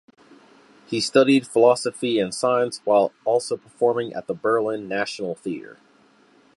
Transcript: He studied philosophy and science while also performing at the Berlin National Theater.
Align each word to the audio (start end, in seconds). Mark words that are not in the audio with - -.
He 0.87 0.99
studied 0.99 1.45
philosophy 1.45 2.17
and 2.17 2.33
science 2.33 2.81
while 2.85 3.13
also 3.23 3.55
performing 3.55 4.13
at 4.13 4.25
the 4.25 4.33
Berlin 4.33 4.87
National 4.87 5.35
Theater. 5.35 5.77